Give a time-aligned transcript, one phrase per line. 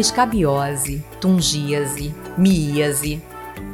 [0.00, 3.22] escabiose, tungíase, miíase.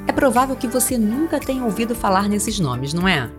[0.07, 3.31] É provável que você nunca tenha ouvido falar nesses nomes, não é?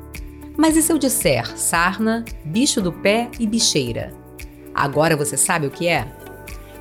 [0.57, 4.13] Mas e se eu disser sarna, bicho do pé e bicheira?
[4.73, 6.07] Agora você sabe o que é?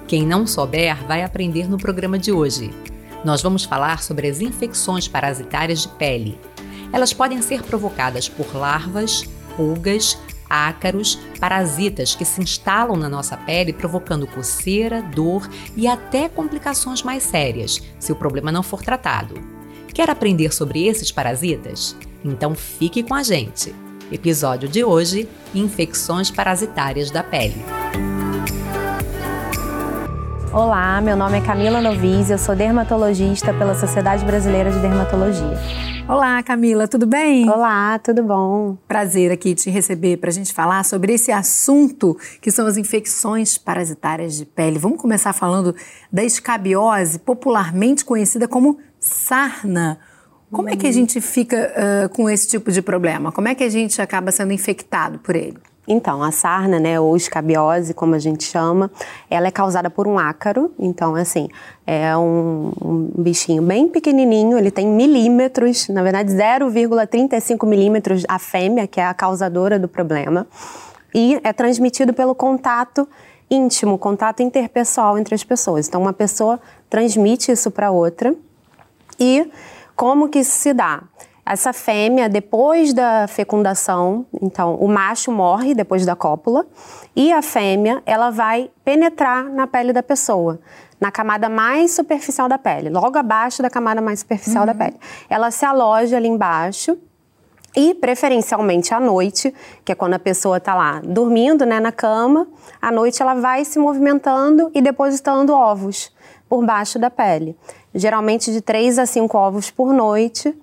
[0.06, 2.70] Quem não souber vai aprender no programa de hoje.
[3.24, 6.38] Nós vamos falar sobre as infecções parasitárias de pele.
[6.92, 9.24] Elas podem ser provocadas por larvas,
[9.56, 17.02] pulgas, ácaros, parasitas que se instalam na nossa pele provocando coceira, dor e até complicações
[17.02, 19.34] mais sérias, se o problema não for tratado.
[19.92, 21.96] Quer aprender sobre esses parasitas?
[22.24, 23.74] Então fique com a gente.
[24.10, 27.62] Episódio de hoje: Infecções parasitárias da pele.
[30.54, 35.58] Olá, meu nome é Camila Novis, eu sou dermatologista pela Sociedade Brasileira de Dermatologia.
[36.08, 37.50] Olá, Camila, tudo bem?
[37.50, 38.78] Olá, tudo bom?
[38.86, 43.58] Prazer aqui te receber para a gente falar sobre esse assunto que são as infecções
[43.58, 44.78] parasitárias de pele.
[44.78, 45.74] Vamos começar falando
[46.12, 49.98] da escabiose, popularmente conhecida como sarna.
[50.52, 50.94] Como é que a uhum.
[50.94, 53.32] gente fica uh, com esse tipo de problema?
[53.32, 55.58] Como é que a gente acaba sendo infectado por ele?
[55.86, 58.90] Então, a sarna, né, ou escabiose, como a gente chama,
[59.28, 60.72] ela é causada por um ácaro.
[60.78, 61.48] Então, assim,
[61.86, 68.86] é um, um bichinho bem pequenininho, ele tem milímetros, na verdade 0,35 milímetros a fêmea,
[68.86, 70.46] que é a causadora do problema.
[71.14, 73.06] E é transmitido pelo contato
[73.50, 75.86] íntimo, contato interpessoal entre as pessoas.
[75.86, 78.34] Então, uma pessoa transmite isso para outra.
[79.20, 79.48] E
[79.94, 81.02] como que isso se dá?
[81.46, 86.64] Essa fêmea, depois da fecundação, então o macho morre depois da cópula
[87.14, 90.58] e a fêmea ela vai penetrar na pele da pessoa,
[90.98, 94.66] na camada mais superficial da pele, logo abaixo da camada mais superficial uhum.
[94.66, 94.96] da pele.
[95.28, 96.96] Ela se aloja ali embaixo
[97.76, 99.52] e preferencialmente à noite,
[99.84, 102.46] que é quando a pessoa está lá dormindo, né, na cama,
[102.80, 106.10] à noite ela vai se movimentando e depositando ovos
[106.48, 107.54] por baixo da pele.
[107.94, 110.56] Geralmente de 3 a 5 ovos por noite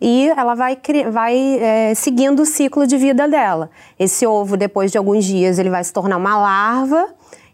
[0.00, 0.78] e ela vai,
[1.10, 3.70] vai é, seguindo o ciclo de vida dela.
[3.98, 7.08] Esse ovo, depois de alguns dias, ele vai se tornar uma larva,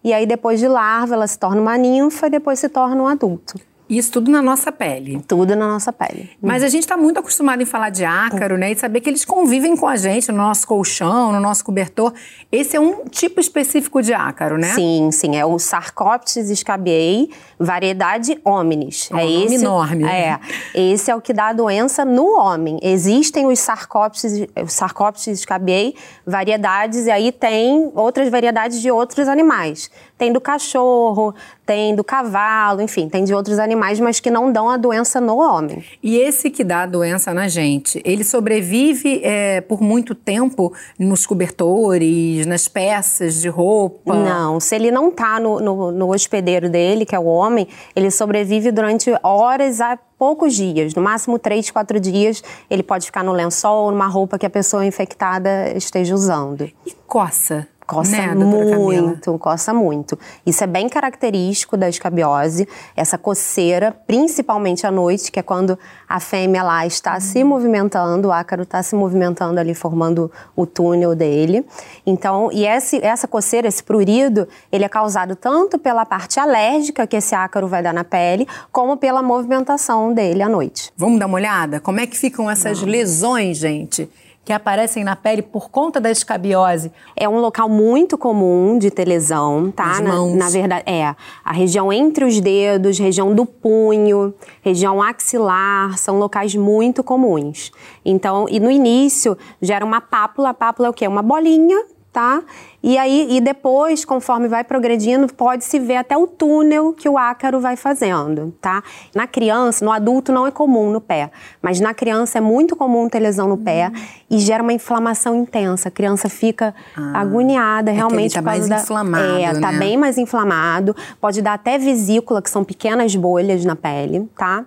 [0.04, 3.06] e aí depois de larva ela se torna uma ninfa e depois se torna um
[3.06, 3.58] adulto.
[3.88, 5.22] Isso tudo na nossa pele.
[5.28, 6.30] Tudo na nossa pele.
[6.42, 8.72] Mas a gente está muito acostumado em falar de ácaro, né?
[8.72, 12.12] E saber que eles convivem com a gente no nosso colchão, no nosso cobertor.
[12.50, 14.74] Esse é um tipo específico de ácaro, né?
[14.74, 15.36] Sim, sim.
[15.36, 19.08] É o Sarcoptes scabiei, variedade hominis.
[19.12, 20.04] É, é um esse, enorme.
[20.04, 20.41] É.
[20.74, 22.80] Esse é o que dá a doença no homem.
[22.82, 24.32] Existem os Sarcoptes,
[24.64, 25.94] os Sarcoptes scabiei,
[26.26, 29.88] variedades, e aí tem outras variedades de outros animais.
[30.18, 31.34] Tem do cachorro,
[31.66, 35.38] tem do cavalo, enfim, tem de outros animais, mas que não dão a doença no
[35.38, 35.84] homem.
[36.00, 41.27] E esse que dá a doença na gente, ele sobrevive é, por muito tempo nos
[41.27, 44.15] cobertores, nas peças de roupa?
[44.15, 47.66] Não, se ele não está no, no, no hospedeiro dele, que é o homem,
[47.97, 53.22] ele sobrevive durante horas a poucos dias, no máximo três, quatro dias, ele pode ficar
[53.22, 56.71] no lençol ou numa roupa que a pessoa infectada esteja usando.
[56.87, 57.66] E coça?
[57.86, 60.19] Coça né, muito, coça muito.
[60.44, 66.19] Isso é bem característico da escabiose, essa coceira, principalmente à noite, que é quando a
[66.19, 67.20] fêmea lá está uhum.
[67.20, 71.64] se movimentando, o ácaro está se movimentando ali, formando o túnel dele.
[72.04, 77.16] Então, e esse, essa coceira, esse prurido, ele é causado tanto pela parte alérgica que
[77.16, 80.92] esse ácaro vai dar na pele, como pela movimentação dele à noite.
[80.97, 81.78] Vamos dar uma olhada?
[81.78, 82.88] Como é que ficam essas Não.
[82.88, 84.10] lesões, gente?
[84.46, 86.92] Que aparecem na pele por conta da escabiose?
[87.16, 89.90] É um local muito comum de ter lesão, tá?
[89.90, 90.34] As mãos.
[90.34, 91.16] Na, na verdade, é.
[91.44, 97.72] A região entre os dedos, região do punho, região axilar, são locais muito comuns.
[98.04, 100.50] Então, e no início gera uma pápula.
[100.50, 101.08] A pápula é o quê?
[101.08, 101.84] Uma bolinha
[102.16, 102.43] tá?
[102.82, 107.60] E aí, e depois, conforme vai progredindo, pode-se ver até o túnel que o ácaro
[107.60, 108.82] vai fazendo, tá?
[109.15, 113.07] Na criança, no adulto não é comum no pé, mas na criança é muito comum
[113.07, 114.03] ter lesão no pé uhum.
[114.30, 115.89] e gera uma inflamação intensa.
[115.89, 118.33] A criança fica ah, agoniada, realmente.
[118.33, 118.78] É tá mais da...
[118.78, 119.78] inflamado, É, tá né?
[119.78, 120.97] bem mais inflamado.
[121.21, 124.65] Pode dar até vesícula, que são pequenas bolhas na pele, tá?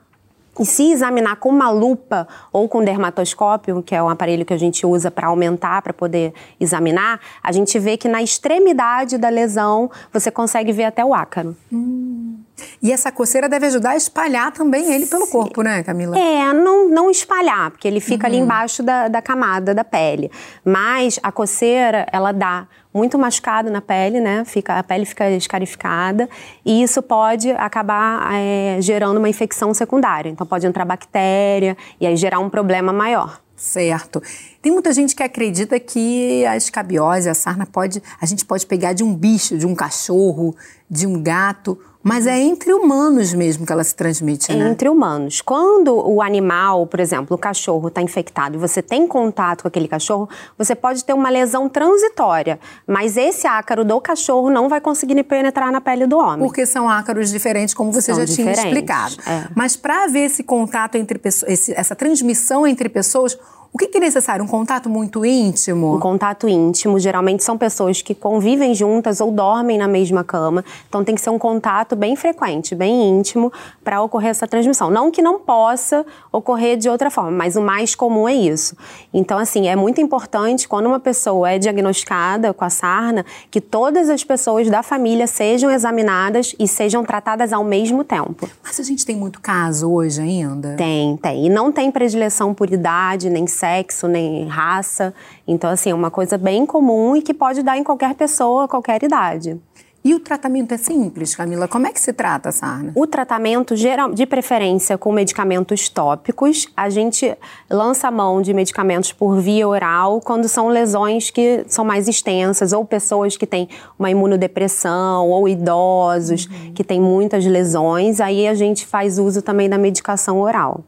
[0.59, 4.57] E se examinar com uma lupa ou com dermatoscópio, que é um aparelho que a
[4.57, 9.89] gente usa para aumentar, para poder examinar, a gente vê que na extremidade da lesão
[10.11, 11.55] você consegue ver até o ácaro.
[11.71, 12.39] Hum.
[12.81, 15.31] E essa coceira deve ajudar a espalhar também ele pelo Sim.
[15.31, 16.17] corpo, né, Camila?
[16.17, 18.33] É, não, não espalhar, porque ele fica uhum.
[18.33, 20.31] ali embaixo da, da camada da pele.
[20.63, 24.43] Mas a coceira, ela dá muito machucado na pele, né?
[24.45, 26.27] Fica, a pele fica escarificada
[26.65, 30.29] e isso pode acabar é, gerando uma infecção secundária.
[30.29, 33.39] Então pode entrar bactéria e aí gerar um problema maior.
[33.59, 34.23] Certo.
[34.61, 38.93] Tem muita gente que acredita que a escabiose, a sarna pode, a gente pode pegar
[38.93, 40.55] de um bicho, de um cachorro,
[40.89, 41.77] de um gato,
[42.09, 44.71] Mas é entre humanos mesmo que ela se transmite, né?
[44.71, 45.41] Entre humanos.
[45.41, 49.87] Quando o animal, por exemplo, o cachorro está infectado e você tem contato com aquele
[49.87, 50.27] cachorro,
[50.57, 55.71] você pode ter uma lesão transitória, mas esse ácaro do cachorro não vai conseguir penetrar
[55.71, 56.39] na pele do homem.
[56.47, 59.15] Porque são ácaros diferentes, como você São já tinha explicado.
[59.27, 59.47] é.
[59.53, 63.37] Mas para haver esse contato entre pessoas, essa transmissão entre pessoas,
[63.71, 64.43] o que, é necessário?
[64.43, 65.95] Um contato muito íntimo?
[65.95, 70.65] Um contato íntimo, geralmente são pessoas que convivem juntas ou dormem na mesma cama.
[70.87, 74.89] Então tem que ser um contato bem frequente, bem íntimo, para ocorrer essa transmissão.
[74.89, 78.75] Não que não possa ocorrer de outra forma, mas o mais comum é isso.
[79.13, 84.09] Então, assim, é muito importante quando uma pessoa é diagnosticada com a sarna, que todas
[84.09, 88.49] as pessoas da família sejam examinadas e sejam tratadas ao mesmo tempo.
[88.63, 90.75] Mas a gente tem muito caso hoje ainda?
[90.75, 91.45] Tem, tem.
[91.45, 95.13] E não tem predileção por idade, nem sexo, nem raça.
[95.47, 99.03] Então, assim, é uma coisa bem comum e que pode dar em qualquer pessoa, qualquer
[99.03, 99.59] idade.
[100.01, 101.67] E o tratamento é simples, Camila?
[101.67, 102.93] Como é que se trata a sarna?
[102.95, 107.37] O tratamento, geral, de preferência com medicamentos tópicos, a gente
[107.69, 112.71] lança a mão de medicamentos por via oral quando são lesões que são mais extensas,
[112.71, 113.67] ou pessoas que têm
[113.97, 119.77] uma imunodepressão, ou idosos que têm muitas lesões, aí a gente faz uso também da
[119.77, 120.81] medicação oral.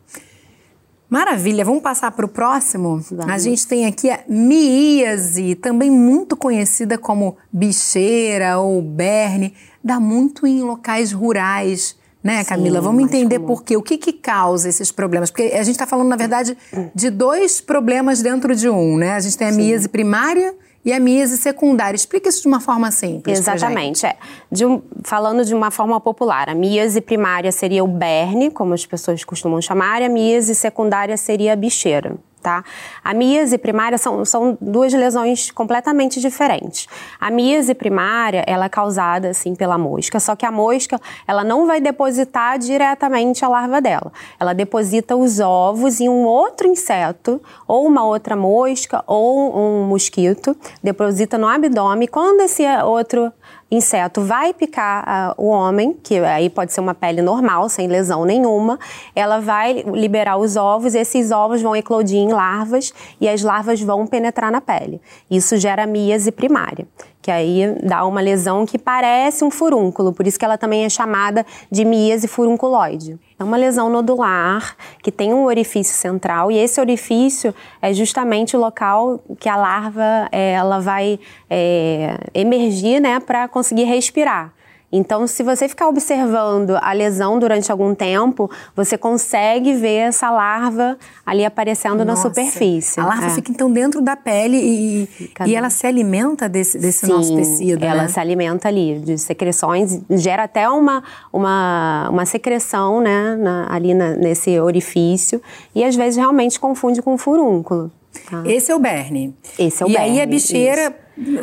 [1.11, 3.01] Maravilha, vamos passar para o próximo?
[3.11, 3.29] Vamos.
[3.29, 9.53] A gente tem aqui a miíase, também muito conhecida como bicheira ou berne,
[9.83, 12.79] dá muito em locais rurais, né, Camila?
[12.79, 13.47] Sim, vamos entender comum.
[13.47, 15.29] por quê, o que, que causa esses problemas?
[15.29, 16.57] Porque a gente está falando, na verdade,
[16.95, 19.11] de dois problemas dentro de um, né?
[19.11, 21.95] A gente tem a miíase primária e a miíase secundária.
[21.95, 23.39] Explica isso de uma forma simples.
[23.39, 24.05] Exatamente.
[24.05, 24.15] É.
[24.51, 28.85] De um- falando de uma forma popular, a míase primária seria o berne, como as
[28.85, 32.15] pessoas costumam chamar, e a míase secundária seria a bicheira.
[32.41, 32.63] Tá?
[33.03, 36.87] A míase primária são, são duas lesões completamente diferentes.
[37.19, 41.67] A míase primária, ela é causada assim pela mosca, só que a mosca, ela não
[41.67, 44.11] vai depositar diretamente a larva dela.
[44.39, 50.57] Ela deposita os ovos em um outro inseto, ou uma outra mosca, ou um mosquito,
[50.81, 52.07] deposita no abdômen.
[52.07, 53.31] Quando esse outro
[53.71, 58.25] inseto vai picar ah, o homem, que aí pode ser uma pele normal, sem lesão
[58.25, 58.77] nenhuma,
[59.15, 64.05] ela vai liberar os ovos, esses ovos vão eclodir em larvas e as larvas vão
[64.05, 65.01] penetrar na pele.
[65.29, 66.85] Isso gera míase primária,
[67.21, 70.89] que aí dá uma lesão que parece um furúnculo, por isso que ela também é
[70.89, 73.17] chamada de míase furunculoide.
[73.41, 78.59] É uma lesão nodular que tem um orifício central e esse orifício é justamente o
[78.59, 84.53] local que a larva eh, ela vai eh, emergir, né, para conseguir respirar.
[84.91, 90.97] Então, se você ficar observando a lesão durante algum tempo, você consegue ver essa larva
[91.25, 92.99] ali aparecendo na Nossa, superfície.
[92.99, 93.29] A larva É.
[93.29, 97.35] fica então dentro da pele e, Fica e ela se alimenta desse, desse Sim, nosso
[97.35, 98.07] tecido, ela né?
[98.09, 104.15] se alimenta ali de secreções, gera até uma, uma, uma secreção né, na- ali na-
[104.15, 105.41] nesse orifício
[105.73, 107.89] e às vezes realmente confunde com furúnculo.
[108.29, 108.43] tá?
[108.45, 109.33] Esse é o berne.
[109.57, 110.95] Esse é o E aí a berne, bicheira...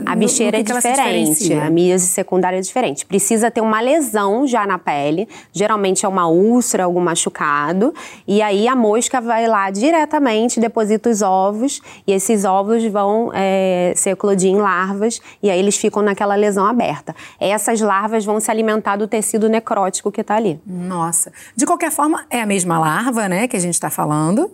[0.06, 3.05] A bicheira no é diferente, a míase secundária é diferente.
[3.05, 7.94] Precisa ter uma lesão já na pele, geralmente é uma úlcera, algum machucado,
[8.26, 13.92] e aí a mosca vai lá diretamente, deposita os ovos, e esses ovos vão é,
[13.95, 17.14] se eclodir em larvas, e aí eles ficam naquela lesão aberta.
[17.38, 20.59] Essas larvas vão se alimentar do tecido necrótico que está ali.
[20.66, 21.31] Nossa.
[21.54, 24.50] De qualquer forma, é a mesma larva, né, que a gente está falando,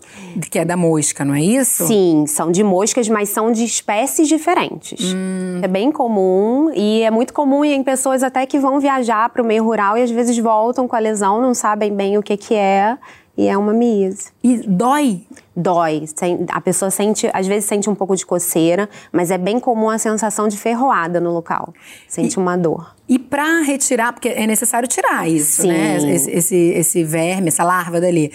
[0.51, 1.87] que é da mosca, não é isso?
[1.87, 5.04] Sim, são de moscas, mas são de espécies diferentes.
[5.63, 9.45] É bem comum e é muito comum em pessoas até que vão viajar para o
[9.45, 12.55] meio rural e às vezes voltam com a lesão, não sabem bem o que, que
[12.55, 12.99] é
[13.37, 14.29] e é uma míase.
[14.43, 15.23] E dói?
[15.57, 16.05] Dói,
[16.49, 19.99] a pessoa sente, às vezes sente um pouco de coceira, mas é bem comum a
[19.99, 21.73] sensação de ferroada no local.
[22.09, 22.95] Sente uma dor.
[23.09, 25.69] E para retirar, porque é necessário tirar isso, Sim.
[25.69, 25.97] né?
[26.15, 28.33] Esse, esse, esse verme, essa larva dali.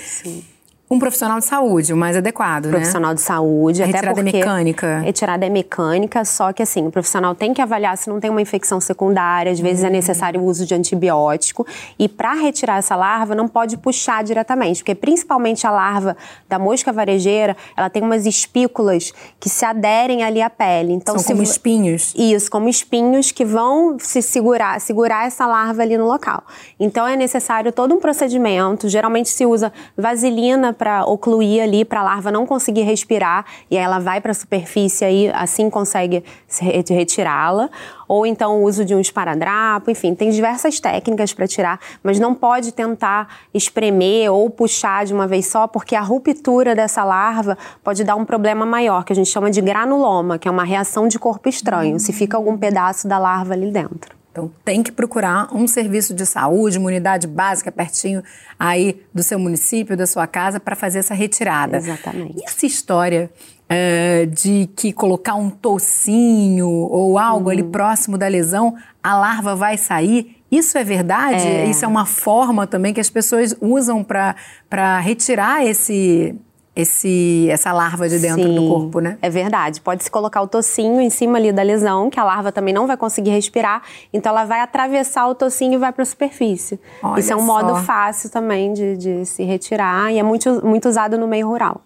[0.91, 2.72] Um profissional de saúde, o mais adequado, né?
[2.72, 5.00] profissional de saúde, A até retirada é porque mecânica?
[5.00, 8.41] Retirada é mecânica, só que assim, o profissional tem que avaliar se não tem uma
[8.41, 11.67] infecção secundária, às vezes é necessário o uso de antibiótico
[12.00, 16.17] e para retirar essa larva não pode puxar diretamente, porque principalmente a larva
[16.48, 20.93] da mosca varejeira, ela tem umas espículas que se aderem ali à pele.
[20.93, 22.15] Então São se como espinhos.
[22.17, 26.43] isso, como espinhos que vão se segurar, segurar essa larva ali no local.
[26.79, 28.89] Então é necessário todo um procedimento.
[28.89, 33.83] Geralmente se usa vaselina para ocluir ali, para a larva não conseguir respirar e aí
[33.83, 37.69] ela vai para a superfície aí assim consegue se re- retirá-la.
[38.07, 42.33] Ou então o uso de um esparadrapo, enfim, tem diversas técnicas para tirar, mas não
[42.33, 48.03] pode tentar espremer ou puxar de uma vez só, porque a ruptura dessa larva pode
[48.03, 51.19] dar um problema maior, que a gente chama de granuloma, que é uma reação de
[51.19, 54.19] corpo estranho, se fica algum pedaço da larva ali dentro.
[54.39, 58.24] Então tem que procurar um serviço de saúde, uma unidade básica pertinho
[58.58, 61.77] aí do seu município, da sua casa, para fazer essa retirada.
[61.77, 62.39] Exatamente.
[62.39, 63.29] E essa história
[63.65, 69.77] uh, de que colocar um tocinho ou algo ali próximo da lesão, a larva vai
[69.77, 70.38] sair.
[70.50, 71.46] Isso é verdade?
[71.46, 71.65] É.
[71.65, 76.36] Isso é uma forma também que as pessoas usam para retirar esse,
[76.81, 79.17] esse, essa larva de dentro Sim, do corpo, né?
[79.21, 79.81] É verdade.
[79.81, 82.98] Pode-se colocar o tocinho em cima ali da lesão, que a larva também não vai
[82.98, 83.81] conseguir respirar,
[84.13, 86.79] então ela vai atravessar o tocinho e vai para a superfície.
[87.01, 87.45] Olha Isso é um só.
[87.45, 91.81] modo fácil também de, de se retirar e é muito, muito usado no meio rural.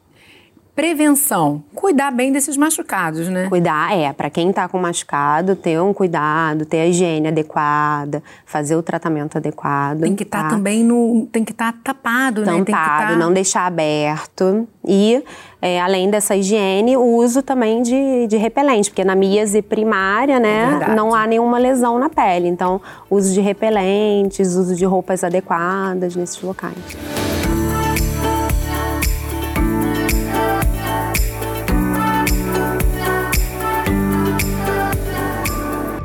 [0.76, 3.48] Prevenção, cuidar bem desses machucados, né?
[3.48, 8.76] Cuidar, é, para quem tá com machucado, ter um cuidado, ter a higiene adequada, fazer
[8.76, 10.00] o tratamento adequado.
[10.02, 10.50] Tem que estar tá?
[10.50, 11.28] também no.
[11.32, 12.54] Tem que estar tapado, né?
[12.54, 14.68] Tem que tampado, tá- não deixar aberto.
[14.84, 15.24] E,
[15.62, 20.40] é, além dessa higiene, o uso também de, de repelente, porque na míase primária, É
[20.40, 20.96] né, verdade.
[20.96, 22.48] não há nenhuma lesão na pele.
[22.48, 26.74] Então, uso de repelentes, uso de roupas adequadas nesses locais.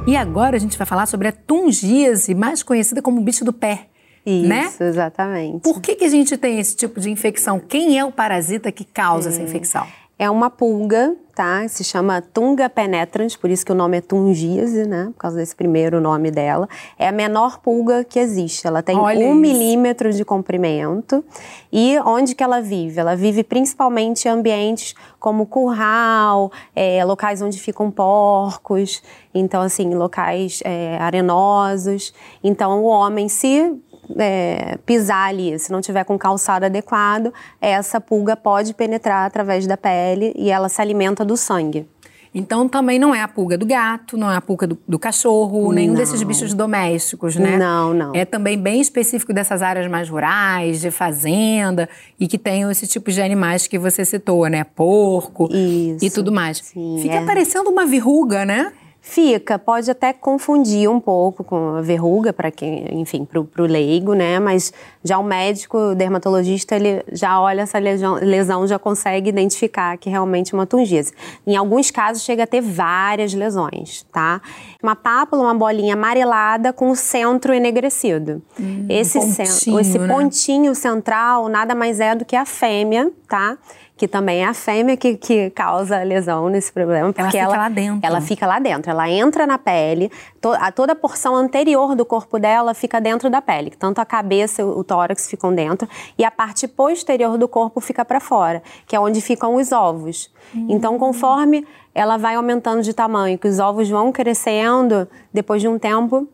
[0.09, 3.89] E agora a gente vai falar sobre a tungíase, mais conhecida como bicho do pé.
[4.25, 4.73] Isso, Né?
[4.81, 5.63] exatamente.
[5.63, 7.61] Por que, que a gente tem esse tipo de infecção?
[7.61, 9.87] Quem é o parasita que causa essa infecção?
[10.19, 11.69] É uma pulga, tá?
[11.69, 15.05] Se chama Tunga penetrans, por isso que o nome é tungíase, né?
[15.15, 16.69] Por causa desse primeiro nome dela.
[16.99, 18.67] É a menor pulga que existe.
[18.67, 19.41] Ela tem Olha um isso.
[19.41, 21.25] milímetro de comprimento.
[21.73, 22.99] E onde que ela vive?
[22.99, 29.01] Ela vive principalmente em ambientes como curral, é, locais onde ficam porcos.
[29.33, 32.13] Então, assim, locais é, arenosos.
[32.43, 33.73] Então, o homem, se
[34.17, 39.77] é, pisar ali, se não tiver com calçado adequado, essa pulga pode penetrar através da
[39.77, 41.87] pele e ela se alimenta do sangue.
[42.35, 45.73] Então também não é a pulga do gato, não é a pulga do, do cachorro,
[45.73, 45.99] nenhum Não.
[45.99, 47.57] desses bichos domésticos, né?
[47.57, 48.15] Não, não.
[48.15, 51.89] É também bem específico dessas áreas mais rurais, de fazenda,
[52.21, 54.63] e que tenham esse tipo de animais que você citou, né?
[54.63, 56.59] Porco Isso, e tudo mais.
[56.59, 57.25] sim, Fica é.
[57.25, 58.73] parecendo uma verruga, né?
[59.01, 64.13] Fica, pode até confundir um pouco com a verruga, para quem, enfim, para o leigo,
[64.13, 64.39] né?
[64.39, 69.97] Mas já o médico, o dermatologista, ele já olha essa lesão, lesão, já consegue identificar
[69.97, 71.13] que realmente é uma tungíase.
[71.47, 74.43] Em alguns casos chega a ter várias lesões, tá?
[74.83, 78.43] Uma pápula, uma bolinha amarelada com o centro enegrecido.
[78.91, 80.09] esse, cen- pontinho, esse né?
[80.09, 83.57] pontinho central nada mais é do que a fêmea, tá?
[83.99, 87.13] Que também é a fêmea que, que causa a lesão nesse problema.
[87.13, 88.07] Porque fica lá dentro.
[88.07, 88.91] Ela fica lá dentro.
[88.91, 90.09] Ela entra na pele,
[90.41, 93.71] to- a, toda a porção anterior do corpo dela fica dentro da pele.
[93.77, 98.05] Tanto a cabeça e o tórax ficam dentro e a parte posterior do corpo fica
[98.05, 100.31] para fora, que é onde ficam os ovos.
[100.55, 105.77] Então, conforme ela vai aumentando de tamanho, que os ovos vão crescendo, depois de um
[105.79, 106.29] tempo,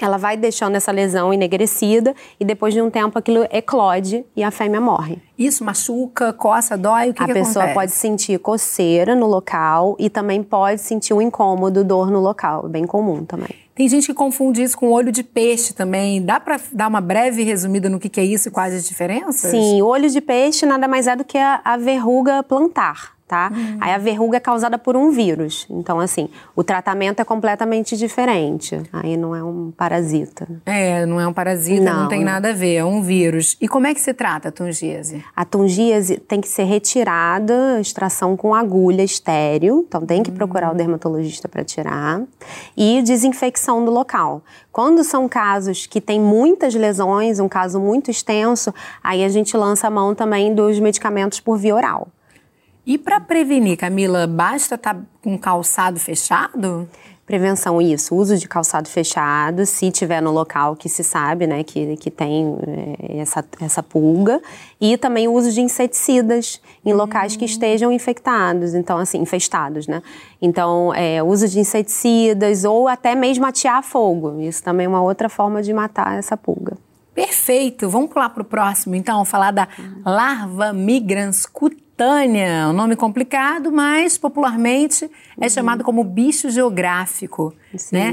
[0.00, 4.50] ela vai deixando essa lesão enegrecida e depois de um tempo aquilo eclode e a
[4.50, 5.18] fêmea morre.
[5.38, 7.74] Isso machuca, coça, dói, o que a que pessoa acontece?
[7.74, 12.84] pode sentir coceira no local e também pode sentir um incômodo, dor no local, bem
[12.86, 13.64] comum também.
[13.74, 16.22] Tem gente que confunde isso com olho de peixe também.
[16.22, 19.50] Dá pra dar uma breve resumida no que, que é isso e quais as diferenças?
[19.50, 23.13] Sim, o olho de peixe nada mais é do que a, a verruga plantar.
[23.26, 23.50] Tá?
[23.80, 25.66] Aí a verruga é causada por um vírus.
[25.70, 28.78] Então, assim, o tratamento é completamente diferente.
[28.92, 30.46] Aí não é um parasita.
[30.66, 33.56] É, não é um parasita, não, Não, tem nada a ver, é um vírus.
[33.62, 35.24] E como é que se trata a tungíase?
[35.34, 40.74] A tungíase tem que ser retirada, extração com agulha estéreo, então tem que procurar o
[40.74, 42.20] dermatologista para tirar,
[42.76, 44.42] e desinfecção do local.
[44.70, 49.86] Quando são casos que tem muitas lesões, um caso muito extenso, aí a gente lança
[49.86, 52.08] a mão também dos medicamentos por via oral.
[52.86, 56.86] E para prevenir, Camila, basta estar com calçado fechado?
[57.24, 58.14] Prevenção, isso.
[58.14, 62.54] Uso de calçado fechado, se tiver no local que se sabe, né, que, que tem
[62.66, 64.42] eh, essa, essa pulga.
[64.78, 70.02] E também o uso de inseticidas em locais que estejam infectados, então, assim, infestados, né?
[70.42, 74.38] Então, é, uso de inseticidas ou até mesmo atear fogo.
[74.42, 76.76] Isso também é uma outra forma de matar essa pulga.
[77.14, 79.66] Perfeito, vamos pular para o próximo, então, falar da
[80.04, 81.46] larva migrans
[82.04, 82.68] cutânea.
[82.68, 87.54] Um nome complicado, mas popularmente é chamado como bicho geográfico,
[87.90, 88.12] né?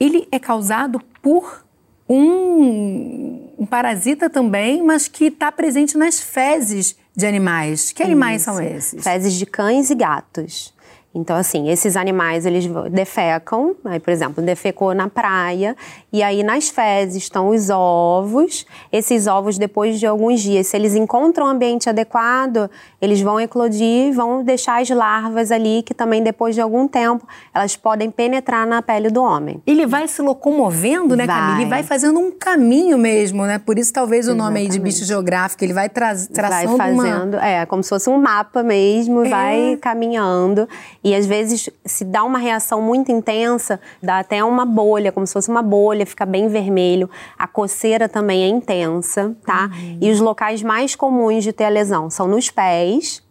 [0.00, 1.64] Ele é causado por
[2.08, 7.92] um, um parasita também, mas que está presente nas fezes de animais.
[7.92, 9.02] Que animais são esses?
[9.02, 10.74] Fezes de cães e gatos.
[11.18, 15.76] Então, assim, esses animais, eles defecam, aí, por exemplo, defecou na praia,
[16.12, 18.66] e aí nas fezes estão os ovos.
[18.92, 22.70] Esses ovos, depois de alguns dias, se eles encontram um ambiente adequado,
[23.00, 27.76] eles vão eclodir, vão deixar as larvas ali, que também depois de algum tempo, elas
[27.76, 29.62] podem penetrar na pele do homem.
[29.66, 31.60] Ele vai se locomovendo, né, Camila?
[31.60, 33.58] Ele vai fazendo um caminho mesmo, né?
[33.58, 34.54] Por isso, talvez, o Exatamente.
[34.54, 37.46] nome aí de bicho geográfico, ele vai tra traçando Vai fazendo, uma...
[37.46, 39.28] é, como se fosse um mapa mesmo, é.
[39.28, 40.68] vai caminhando.
[41.02, 45.32] E às vezes, se dá uma reação muito intensa, dá até uma bolha, como se
[45.32, 47.08] fosse uma bolha, fica bem vermelho.
[47.38, 49.70] A coceira também é intensa, tá?
[49.72, 49.98] Uhum.
[50.00, 53.22] E os locais mais comuns de ter a lesão são nos pés,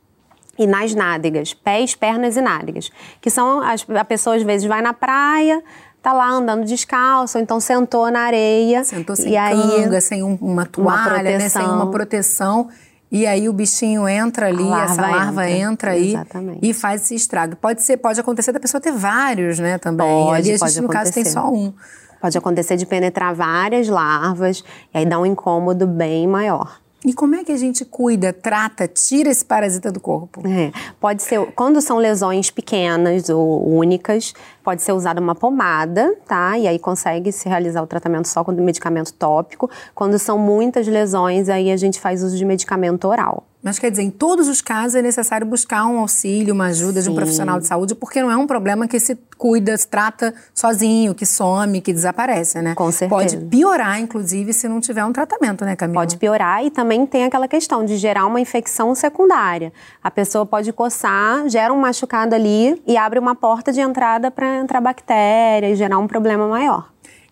[0.60, 2.90] e nas nádegas, pés, pernas e nádegas,
[3.22, 5.64] que são as, a pessoa às vezes vai na praia,
[6.02, 8.84] tá lá andando descalço, ou então sentou na areia.
[8.84, 12.70] Sentou sem e canga, aí, sem um, uma toalha, uma né, sem uma proteção.
[13.12, 16.60] E aí o bichinho entra ali, larva essa larva entra, entra aí Exatamente.
[16.62, 17.56] e faz esse estrago.
[17.56, 20.06] Pode ser, pode acontecer da pessoa ter vários, né, também.
[20.06, 21.74] Pode, ali a gente, no caso, tem só um.
[22.20, 26.80] Pode acontecer de penetrar várias larvas e aí dá um incômodo bem maior.
[27.06, 30.42] E como é que a gente cuida, trata, tira esse parasita do corpo?
[30.48, 36.58] É, pode ser, quando são lesões pequenas ou únicas, pode ser usada uma pomada, tá?
[36.58, 39.70] E aí consegue se realizar o tratamento só com medicamento tópico.
[39.94, 43.46] Quando são muitas lesões, aí a gente faz uso de medicamento oral.
[43.68, 47.08] Mas quer dizer, em todos os casos é necessário buscar um auxílio, uma ajuda Sim.
[47.08, 50.34] de um profissional de saúde, porque não é um problema que se cuida, se trata
[50.54, 52.74] sozinho, que some, que desaparece, né?
[52.76, 53.10] Com certeza.
[53.10, 56.00] Pode piorar, inclusive, se não tiver um tratamento, né, Camila?
[56.00, 59.74] Pode piorar e também tem aquela questão de gerar uma infecção secundária.
[60.02, 64.60] A pessoa pode coçar, gera um machucado ali e abre uma porta de entrada para
[64.60, 66.90] entrar bactéria e gerar um problema maior.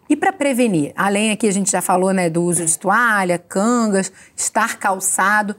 [0.09, 4.11] E para prevenir, além aqui a gente já falou, né, do uso de toalha, cangas,
[4.35, 5.55] estar calçado,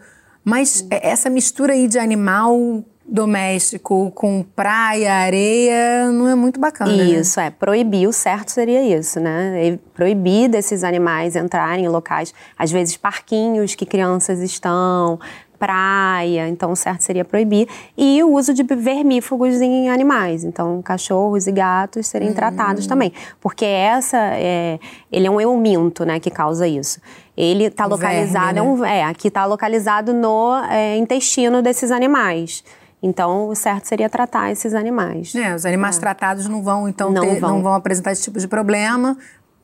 [0.47, 6.93] mas é, essa mistura aí de animal doméstico com praia, areia, não é muito bacana.
[6.93, 7.05] Né?
[7.05, 7.47] Isso, né?
[7.47, 7.51] é.
[7.51, 9.77] Proibir, o certo seria isso, né?
[9.93, 15.19] Proibir desses animais entrarem em locais, às vezes parquinhos que crianças estão,
[15.59, 17.69] praia, então o certo seria proibir.
[17.97, 22.35] E o uso de vermífugos em animais, então cachorros e gatos serem hum.
[22.35, 24.79] tratados também, porque essa é,
[25.11, 27.01] ele é um euminto, né, que causa isso.
[27.37, 28.61] Ele está localizado, verme, né?
[28.61, 32.65] é, um, é, aqui está localizado no é, intestino desses animais.
[33.03, 35.35] Então, o certo seria tratar esses animais.
[35.35, 36.01] É, os animais é.
[36.01, 37.51] tratados não vão, então, não, ter, vão.
[37.51, 39.17] não vão apresentar esse tipo de problema,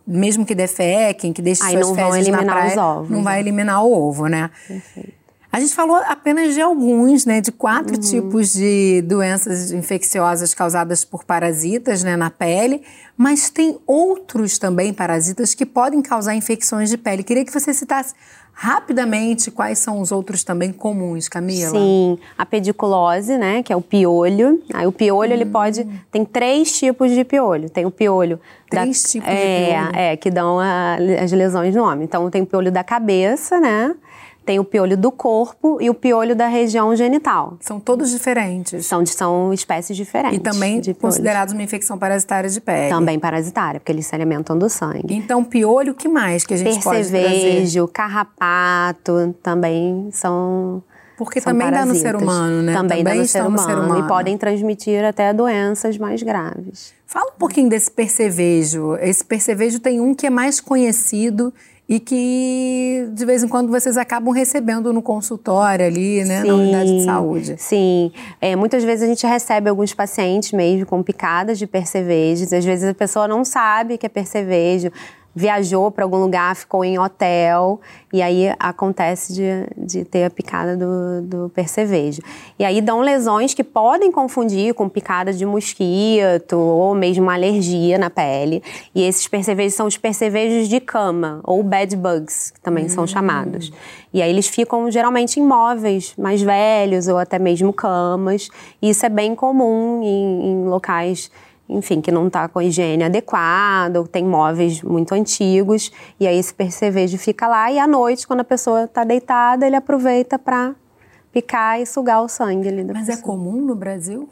[0.06, 3.40] mesmo que defequem, que deixem Aí suas fezes na praia, os ovos, não vai né?
[3.40, 4.50] eliminar o ovo, né?
[4.68, 5.21] Perfeito.
[5.52, 8.00] A gente falou apenas de alguns, né, de quatro uhum.
[8.00, 12.80] tipos de doenças infecciosas causadas por parasitas né, na pele,
[13.18, 17.22] mas tem outros também parasitas que podem causar infecções de pele.
[17.22, 18.14] Queria que você citasse
[18.54, 21.70] rapidamente quais são os outros também comuns, Camila.
[21.70, 24.62] Sim, a pediculose, né, que é o piolho.
[24.72, 25.34] Aí o piolho hum.
[25.34, 27.68] ele pode tem três tipos de piolho.
[27.68, 29.96] Tem o piolho três da, tipos é, de piolho.
[29.96, 32.04] É, que dão a, as lesões no homem.
[32.04, 33.94] Então tem o piolho da cabeça, né?
[34.44, 37.56] Tem o piolho do corpo e o piolho da região genital.
[37.60, 38.86] São todos diferentes.
[38.86, 40.38] São, são espécies diferentes.
[40.38, 42.88] E também considerados uma infecção parasitária de pele.
[42.88, 45.14] Também parasitária, porque eles se alimentam do sangue.
[45.14, 47.12] Então, piolho, o que mais que a gente Percevejo, pode?
[47.12, 50.82] Percevejo, carrapato, também são
[51.16, 52.02] porque São também parasitas.
[52.02, 52.72] dá no ser humano, né?
[52.72, 56.22] Também, também dá no ser, humano, no ser, humano, E podem transmitir até doenças mais
[56.22, 56.92] graves.
[57.06, 58.96] Fala um pouquinho desse percevejo.
[58.96, 61.52] Esse percevejo tem um que é mais conhecido
[61.92, 66.54] e que de vez em quando vocês acabam recebendo no consultório ali, né, sim, na
[66.54, 67.54] unidade de saúde.
[67.58, 72.64] Sim, é, muitas vezes a gente recebe alguns pacientes mesmo com picadas de percevejos, às
[72.64, 74.90] vezes a pessoa não sabe que é percevejo,
[75.34, 77.80] viajou para algum lugar, ficou em hotel,
[78.12, 79.44] e aí acontece de,
[79.76, 82.20] de ter a picada do, do percevejo.
[82.58, 88.10] E aí dão lesões que podem confundir com picada de mosquito ou mesmo alergia na
[88.10, 88.62] pele.
[88.94, 92.90] E esses percevejos são os percevejos de cama, ou bed bugs, que também hum.
[92.90, 93.72] são chamados.
[94.12, 98.50] E aí eles ficam geralmente em móveis mais velhos ou até mesmo camas.
[98.80, 101.30] E isso é bem comum em, em locais
[101.68, 106.38] enfim, que não está com a higiene adequada, ou tem móveis muito antigos, e aí
[106.38, 110.74] esse percevejo fica lá, e à noite, quando a pessoa está deitada, ele aproveita para
[111.32, 113.22] picar e sugar o sangue ali da Mas pessoa.
[113.22, 114.28] é comum no Brasil?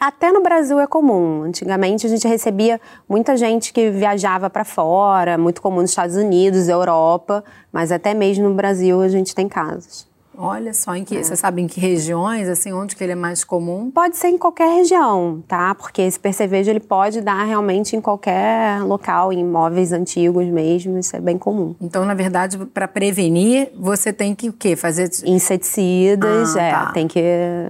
[0.00, 1.44] Até no Brasil é comum.
[1.44, 6.68] Antigamente a gente recebia muita gente que viajava para fora, muito comum nos Estados Unidos,
[6.68, 10.10] Europa, mas até mesmo no Brasil a gente tem casos.
[10.36, 11.22] Olha só, em que, é.
[11.22, 13.90] você sabe em que regiões, assim, onde que ele é mais comum?
[13.90, 15.74] Pode ser em qualquer região, tá?
[15.74, 21.14] Porque esse percevejo ele pode dar realmente em qualquer local, em imóveis antigos mesmo, isso
[21.14, 21.74] é bem comum.
[21.80, 24.74] Então, na verdade, para prevenir, você tem que o quê?
[24.74, 26.92] Fazer inseticidas, ah, é, tá.
[26.92, 27.20] tem que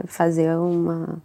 [0.06, 1.20] fazer uma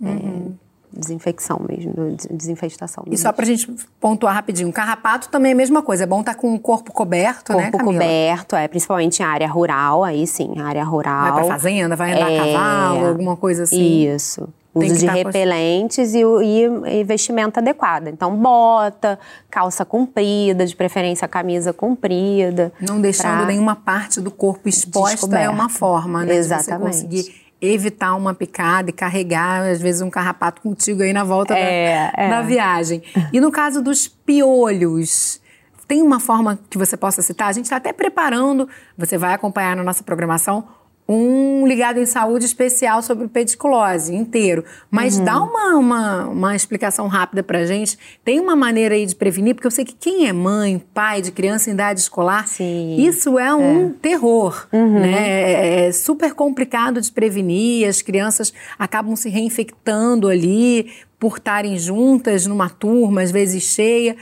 [0.00, 0.08] uhum.
[0.08, 3.04] é, desinfecção mesmo, desinfestação.
[3.10, 6.34] E só pra gente pontuar rapidinho, carrapato também é a mesma coisa, é bom estar
[6.34, 10.26] tá com o corpo coberto, corpo né, Corpo coberto, é, principalmente em área rural, aí
[10.26, 11.32] sim, área rural.
[11.32, 14.08] Vai pra fazenda, vai andar é, a cavalo, alguma coisa assim.
[14.08, 14.48] Isso.
[14.74, 18.08] Uso de repelentes e, e, e, vestimenta adequada.
[18.08, 19.18] Então, bota,
[19.50, 22.72] calça comprida, de preferência camisa comprida.
[22.80, 25.44] Não deixando nenhuma parte do corpo exposta Descoberto.
[25.44, 26.36] é uma forma, né?
[26.36, 27.06] Exatamente.
[27.06, 31.22] De você conseguir evitar uma picada e carregar, às vezes, um carrapato contigo aí na
[31.22, 32.28] volta é, da, é.
[32.28, 33.02] da viagem.
[33.32, 35.40] E no caso dos piolhos,
[35.86, 37.48] tem uma forma que você possa citar?
[37.48, 40.66] A gente está até preparando, você vai acompanhar na nossa programação
[41.08, 44.64] um ligado em saúde especial sobre pediculose inteiro.
[44.90, 45.24] Mas uhum.
[45.24, 47.98] dá uma, uma, uma explicação rápida pra gente.
[48.24, 51.32] Tem uma maneira aí de prevenir, porque eu sei que quem é mãe, pai de
[51.32, 52.96] criança em idade escolar, Sim.
[52.98, 53.92] isso é um é.
[54.00, 54.66] terror.
[54.72, 55.00] Uhum.
[55.00, 55.84] Né?
[55.84, 62.46] É, é super complicado de prevenir, as crianças acabam se reinfectando ali por estarem juntas
[62.46, 64.16] numa turma, às vezes cheia.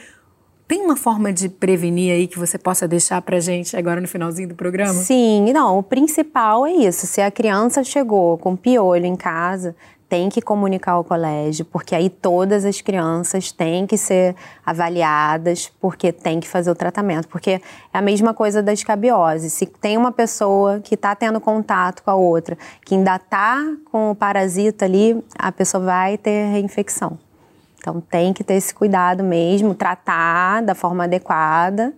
[0.70, 4.50] Tem uma forma de prevenir aí que você possa deixar pra gente agora no finalzinho
[4.50, 4.92] do programa?
[4.92, 7.08] Sim, não, o principal é isso.
[7.08, 9.74] Se a criança chegou com piolho em casa,
[10.08, 16.12] tem que comunicar ao colégio, porque aí todas as crianças têm que ser avaliadas, porque
[16.12, 17.26] tem que fazer o tratamento.
[17.26, 17.60] Porque é
[17.92, 19.50] a mesma coisa da escabiose.
[19.50, 22.56] Se tem uma pessoa que está tendo contato com a outra,
[22.86, 27.18] que ainda está com o parasita ali, a pessoa vai ter reinfecção.
[27.80, 31.92] Então tem que ter esse cuidado mesmo, tratar da forma adequada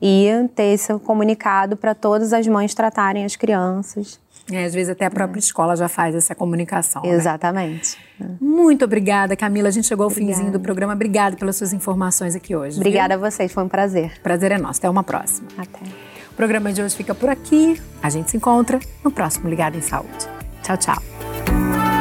[0.00, 4.20] e ter esse comunicado para todas as mães tratarem as crianças.
[4.52, 5.40] É, às vezes até a própria é.
[5.40, 7.02] escola já faz essa comunicação.
[7.02, 7.10] Né?
[7.10, 7.98] Exatamente.
[8.20, 8.36] Né?
[8.40, 9.68] Muito obrigada, Camila.
[9.68, 10.36] A gente chegou ao obrigada.
[10.36, 10.92] finzinho do programa.
[10.92, 12.76] Obrigada pelas suas informações aqui hoje.
[12.76, 13.26] Obrigada viu?
[13.26, 14.20] a vocês, foi um prazer.
[14.22, 14.80] Prazer é nosso.
[14.80, 15.48] Até uma próxima.
[15.56, 15.80] Até.
[16.30, 17.80] O programa de hoje fica por aqui.
[18.02, 20.28] A gente se encontra no próximo Ligado em Saúde.
[20.62, 21.93] Tchau, tchau.